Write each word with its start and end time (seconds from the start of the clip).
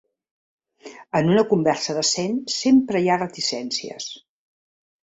En 1.19 1.29
una 1.35 1.43
conversa 1.53 1.97
decent 1.99 2.35
sempre 2.57 3.05
hi 3.05 3.09
ha 3.17 3.21
reticències. 3.25 4.11